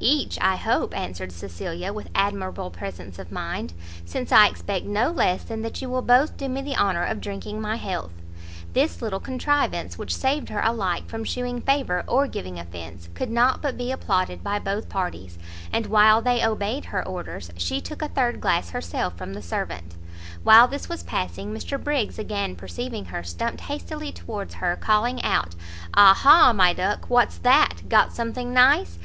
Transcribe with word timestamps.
"Each, 0.00 0.38
I 0.40 0.56
hope," 0.56 0.96
answered 0.96 1.30
Cecilia, 1.30 1.92
with 1.92 2.08
admirable 2.14 2.70
presence 2.70 3.18
of 3.18 3.30
mind, 3.30 3.74
"since 4.06 4.32
I 4.32 4.48
expect 4.48 4.86
no 4.86 5.10
less 5.10 5.44
than 5.44 5.60
that 5.60 5.82
you 5.82 5.90
will 5.90 6.00
both 6.00 6.38
do 6.38 6.48
me 6.48 6.62
the 6.62 6.74
honour 6.74 7.04
of 7.04 7.20
drinking 7.20 7.60
my 7.60 7.76
health." 7.76 8.12
This 8.72 9.02
little 9.02 9.20
contrivance, 9.20 9.98
which 9.98 10.16
saved 10.16 10.48
her 10.48 10.62
alike 10.64 11.06
from 11.10 11.22
shewing 11.22 11.60
favour 11.60 12.02
or 12.06 12.26
giving 12.26 12.58
offence, 12.58 13.10
could 13.12 13.28
not 13.28 13.60
but 13.60 13.76
be 13.76 13.92
applauded 13.92 14.42
by 14.42 14.58
both 14.58 14.88
parties; 14.88 15.36
and 15.70 15.84
while 15.84 16.22
they 16.22 16.42
obeyed 16.42 16.86
her 16.86 17.06
orders, 17.06 17.50
she 17.58 17.82
took 17.82 18.00
a 18.00 18.08
third 18.08 18.40
glass 18.40 18.70
herself 18.70 19.18
from 19.18 19.34
the 19.34 19.42
servant. 19.42 19.96
While 20.44 20.66
this 20.66 20.88
was 20.88 21.02
passing, 21.02 21.52
Mr 21.52 21.78
Briggs, 21.78 22.18
again 22.18 22.56
perceiving 22.56 23.04
her, 23.04 23.20
stumpt 23.22 23.60
hastily 23.60 24.12
towards 24.12 24.54
her, 24.54 24.76
calling 24.80 25.22
out 25.22 25.54
"Ah 25.92 26.14
ha! 26.14 26.54
my 26.54 26.72
duck! 26.72 27.10
what's 27.10 27.36
that? 27.40 27.82
got 27.90 28.14
something 28.14 28.54
nice? 28.54 28.96